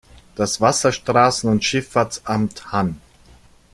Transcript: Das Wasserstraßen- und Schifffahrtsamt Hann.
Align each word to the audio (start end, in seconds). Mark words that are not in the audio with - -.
Das 0.33 0.59
Wasserstraßen- 0.59 1.47
und 1.47 1.63
Schifffahrtsamt 1.63 2.71
Hann. 2.71 2.99